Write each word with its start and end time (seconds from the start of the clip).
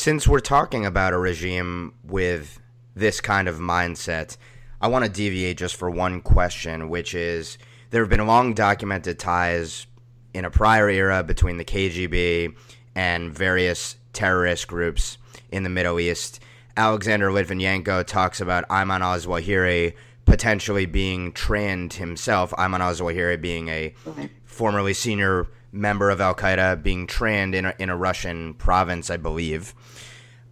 Since 0.00 0.28
we're 0.28 0.38
talking 0.38 0.86
about 0.86 1.12
a 1.12 1.18
regime 1.18 1.92
with 2.04 2.60
this 2.94 3.20
kind 3.20 3.48
of 3.48 3.56
mindset, 3.56 4.36
I 4.80 4.86
want 4.86 5.04
to 5.04 5.10
deviate 5.10 5.56
just 5.56 5.74
for 5.74 5.90
one 5.90 6.20
question, 6.20 6.88
which 6.88 7.16
is 7.16 7.58
there 7.90 8.02
have 8.02 8.08
been 8.08 8.24
long 8.24 8.54
documented 8.54 9.18
ties 9.18 9.88
in 10.32 10.44
a 10.44 10.50
prior 10.50 10.88
era 10.88 11.24
between 11.24 11.56
the 11.56 11.64
KGB 11.64 12.54
and 12.94 13.36
various 13.36 13.96
terrorist 14.12 14.68
groups 14.68 15.18
in 15.50 15.64
the 15.64 15.68
Middle 15.68 15.98
East. 15.98 16.38
Alexander 16.76 17.30
Litvinenko 17.30 18.06
talks 18.06 18.40
about 18.40 18.68
Ayman 18.68 19.00
al 19.00 19.18
Zawahiri 19.18 19.94
potentially 20.28 20.86
being 20.86 21.32
trained 21.32 21.94
himself. 21.94 22.52
Ayman 22.52 22.80
al 22.80 22.94
Zawahiri 22.94 23.40
being 23.40 23.68
a 23.68 23.94
okay. 24.06 24.30
formerly 24.44 24.94
senior 24.94 25.48
member 25.72 26.10
of 26.10 26.20
Al 26.20 26.34
Qaeda 26.34 26.82
being 26.82 27.06
trained 27.06 27.54
in 27.54 27.66
a, 27.66 27.74
in 27.78 27.90
a 27.90 27.96
Russian 27.96 28.54
province, 28.54 29.10
I 29.10 29.16
believe. 29.16 29.74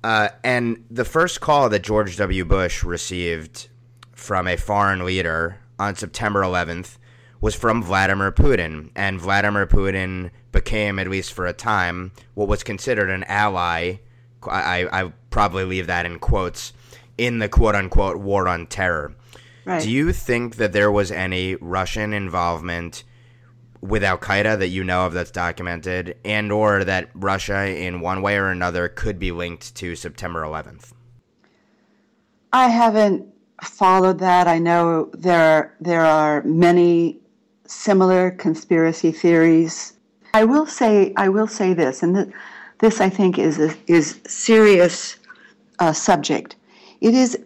Uh, 0.03 0.29
and 0.45 0.85
the 0.91 1.05
first 1.05 1.41
call 1.41 1.69
that 1.69 1.83
George 1.83 2.17
W. 2.17 2.45
Bush 2.45 2.85
received 2.85 3.69
from 4.13 4.47
a 4.47 4.57
foreign 4.57 5.05
leader 5.05 5.59
on 5.79 5.95
September 5.95 6.43
11th 6.43 6.99
was 7.41 7.55
from 7.55 7.83
Vladimir 7.83 8.33
Putin. 8.33 8.91
And 8.95 9.21
Vladimir 9.21 9.67
Putin 9.67 10.31
became, 10.53 10.99
at 10.99 11.09
least 11.09 11.33
for 11.33 11.47
a 11.47 11.53
time, 11.53 12.13
what 12.35 12.49
was 12.49 12.63
considered 12.63 13.11
an 13.11 13.25
ally. 13.25 13.97
I, 14.49 14.87
I 14.93 15.13
probably 15.31 15.65
leave 15.65 15.87
that 15.89 16.07
in 16.07 16.19
quotes 16.19 16.73
in 17.19 17.39
the 17.39 17.49
quote 17.49 17.75
unquote 17.75 18.19
war 18.19 18.49
on 18.49 18.67
terror. 18.67 19.15
Right. 19.67 19.83
Do 19.83 19.91
you 19.91 20.13
think 20.13 20.57
that 20.57 20.73
there 20.73 20.93
was 20.93 21.11
any 21.11 21.57
Russian 21.57 22.13
involvement 22.13 23.03
with 23.81 24.05
Al 24.05 24.17
Qaeda 24.17 24.61
that 24.61 24.69
you 24.69 24.85
know 24.85 25.07
of 25.07 25.13
that's 25.13 25.33
documented, 25.33 26.17
and 26.25 26.53
or 26.53 26.85
that 26.85 27.11
Russia, 27.15 27.67
in 27.67 28.01
one 28.01 28.23
way 28.23 28.37
or 28.37 28.47
another, 28.47 28.89
could 28.89 29.19
be 29.19 29.33
linked 29.33 29.75
to 29.75 29.97
September 29.97 30.43
11th? 30.43 30.93
I 32.53 32.69
haven't 32.69 33.27
followed 33.61 34.21
that. 34.21 34.47
I 34.47 34.61
know 34.61 35.11
there 35.13 35.75
there 35.81 36.05
are 36.05 36.45
many 36.45 37.19
similar 37.67 38.31
conspiracy 38.31 39.11
theories. 39.11 39.95
I 40.33 40.45
will 40.45 40.67
say 40.67 41.13
I 41.17 41.29
will 41.29 41.49
say 41.49 41.75
this, 41.75 42.05
and 42.05 42.15
th- 42.15 42.29
this 42.79 43.01
I 43.01 43.09
think 43.09 43.37
is 43.37 43.59
a, 43.59 43.75
is 43.89 44.21
serious 44.29 45.17
uh, 45.81 45.93
subject. 45.93 46.55
It 47.01 47.15
is 47.15 47.37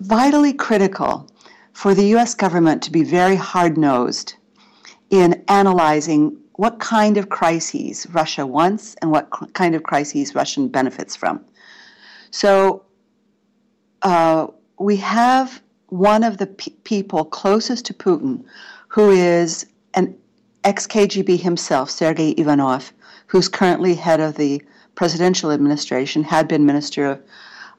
vitally 0.00 0.52
critical 0.52 1.28
for 1.76 1.94
the 1.94 2.06
U.S. 2.16 2.34
government 2.34 2.82
to 2.82 2.90
be 2.90 3.04
very 3.04 3.36
hard 3.36 3.76
nosed 3.76 4.32
in 5.10 5.44
analyzing 5.46 6.34
what 6.54 6.80
kind 6.80 7.18
of 7.18 7.28
crises 7.28 8.06
Russia 8.12 8.46
wants 8.46 8.96
and 9.02 9.10
what 9.10 9.28
kind 9.52 9.74
of 9.74 9.82
crises 9.82 10.34
Russia 10.34 10.62
benefits 10.62 11.14
from. 11.14 11.44
So 12.30 12.82
uh, 14.00 14.46
we 14.78 14.96
have 14.96 15.62
one 15.88 16.24
of 16.24 16.38
the 16.38 16.46
pe- 16.46 16.72
people 16.84 17.26
closest 17.26 17.84
to 17.84 17.92
Putin 17.92 18.42
who 18.88 19.10
is 19.10 19.66
an 19.92 20.16
ex 20.64 20.86
KGB 20.86 21.38
himself, 21.38 21.90
Sergei 21.90 22.30
Ivanov, 22.38 22.90
who's 23.26 23.50
currently 23.50 23.94
head 23.94 24.20
of 24.20 24.36
the 24.36 24.62
presidential 24.94 25.52
administration, 25.52 26.24
had 26.24 26.48
been 26.48 26.64
Minister 26.64 27.04
of, 27.04 27.22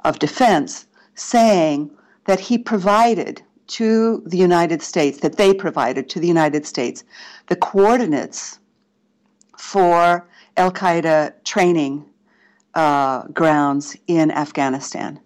of 0.05 0.19
Defense, 0.19 0.85
saying 1.15 1.89
that 2.25 2.39
he 2.39 2.59
provided 2.59 3.41
to 3.67 4.23
the 4.25 4.37
United 4.37 4.81
States, 4.81 5.19
that 5.19 5.37
they 5.37 5.53
provided 5.53 6.09
to 6.09 6.19
the 6.19 6.27
United 6.27 6.65
States, 6.65 7.03
the 7.47 7.55
coordinates 7.55 8.59
for 9.57 10.27
Al 10.55 10.71
Qaeda 10.71 11.33
training 11.43 12.05
uh, 12.75 13.23
grounds 13.27 13.97
in 14.07 14.31
Afghanistan. 14.31 15.19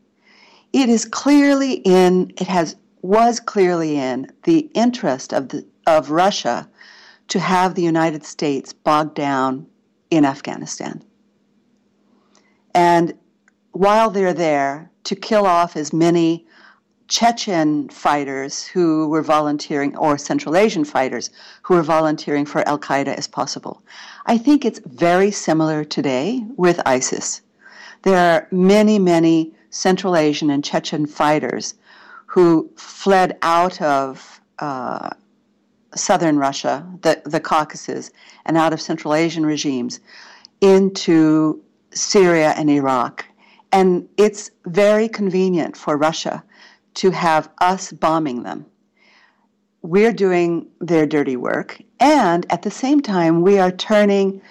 It 0.74 0.90
is 0.90 1.06
clearly 1.06 1.74
in, 1.84 2.32
it 2.38 2.48
has 2.48 2.76
was 3.02 3.40
clearly 3.40 3.98
in 3.98 4.32
the 4.44 4.70
interest 4.74 5.34
of 5.34 5.50
the 5.50 5.66
of 5.88 6.12
Russia 6.12 6.70
to 7.28 7.40
have 7.40 7.74
the 7.74 7.82
United 7.82 8.24
States 8.24 8.72
bogged 8.72 9.16
down 9.16 9.66
in 10.12 10.26
Afghanistan. 10.26 11.04
And 12.74 13.14
while 13.72 14.10
they're 14.10 14.34
there, 14.34 14.92
to 15.06 15.16
kill 15.16 15.46
off 15.46 15.76
as 15.76 15.92
many 15.92 16.46
Chechen 17.12 17.90
fighters 17.90 18.66
who 18.66 19.06
were 19.10 19.22
volunteering, 19.22 19.98
or 19.98 20.18
Central 20.18 20.56
Asian 20.56 20.86
fighters 20.86 21.30
who 21.62 21.74
were 21.74 21.84
volunteering 21.84 22.46
for 22.46 22.66
Al 22.66 22.80
Qaeda 22.80 23.14
as 23.14 23.28
possible. 23.28 23.84
I 24.28 24.38
think 24.38 24.64
it's 24.64 24.80
very 24.86 25.30
similar 25.30 25.84
today 25.84 26.46
with 26.56 26.80
ISIS. 26.86 27.42
There 28.04 28.18
are 28.18 28.48
many, 28.50 28.98
many 28.98 29.54
Central 29.72 30.16
Asian 30.16 30.50
and 30.50 30.64
Chechen 30.64 31.06
fighters 31.06 31.76
who 32.28 32.70
fled 32.78 33.38
out 33.42 33.82
of 33.82 34.40
uh, 34.60 35.10
southern 35.94 36.38
Russia, 36.38 36.88
the, 37.02 37.22
the 37.26 37.42
Caucasus, 37.42 38.10
and 38.46 38.56
out 38.56 38.72
of 38.72 38.80
Central 38.80 39.14
Asian 39.14 39.46
regimes 39.46 40.00
into 40.62 41.62
Syria 41.94 42.54
and 42.56 42.70
Iraq. 42.70 43.26
And 43.74 44.08
it's 44.16 44.50
very 44.66 45.10
convenient 45.10 45.76
for 45.76 45.98
Russia 45.98 46.42
to 46.96 47.12
have 47.12 47.50
us 47.60 47.92
bombing 47.92 48.44
them. 48.44 48.66
We're 49.82 50.14
doing 50.14 50.68
their 50.80 51.06
dirty 51.06 51.36
work, 51.36 51.82
and 52.00 52.46
at 52.52 52.62
the 52.62 52.72
same 52.72 53.02
time, 53.02 53.42
we 53.42 53.58
are 53.58 53.72
turning 53.72 54.42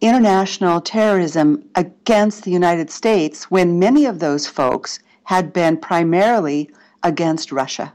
international 0.00 0.80
terrorism 0.80 1.62
against 1.74 2.44
the 2.44 2.50
United 2.50 2.90
States 2.90 3.50
when 3.50 3.78
many 3.78 4.06
of 4.06 4.18
those 4.18 4.46
folks 4.46 4.98
had 5.24 5.52
been 5.52 5.76
primarily 5.76 6.70
against 7.02 7.52
Russia. 7.52 7.92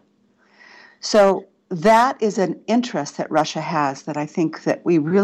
So 0.99 1.45
that 1.69 2.21
is 2.21 2.37
an 2.37 2.61
interest 2.67 3.17
that 3.17 3.29
Russia 3.31 3.61
has 3.61 4.03
that 4.03 4.17
I 4.17 4.25
think 4.25 4.63
that 4.63 4.85
we 4.85 4.97
really 4.97 5.23